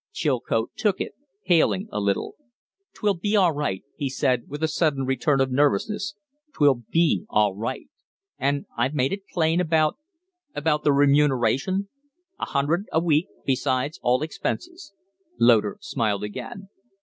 Chilcote 0.11 0.71
took 0.75 0.99
it, 0.99 1.13
paling 1.45 1.87
a 1.91 1.99
little. 1.99 2.33
"'Twill 2.95 3.13
be 3.13 3.35
all 3.35 3.51
right!" 3.51 3.83
he 3.95 4.09
said, 4.09 4.47
with 4.49 4.63
a 4.63 4.67
sudden 4.67 5.05
return 5.05 5.39
of 5.39 5.51
nervousness. 5.51 6.15
"'Twill 6.55 6.81
be 6.89 7.23
all 7.29 7.53
right! 7.53 7.87
And 8.39 8.65
I've 8.75 8.95
made 8.95 9.13
it 9.13 9.27
plain 9.31 9.61
about 9.61 9.99
about 10.55 10.83
the 10.83 10.91
remuneration? 10.91 11.89
A 12.39 12.45
hundred 12.45 12.85
a 12.91 12.99
week 12.99 13.27
besides 13.45 13.99
all 14.01 14.23
expenses." 14.23 14.91
Loder 15.39 15.77
smiled 15.81 16.23
again. 16.23 16.69